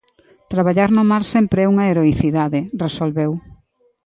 [0.53, 3.31] Traballar no mar sempre é unha heroicidade, resolveu.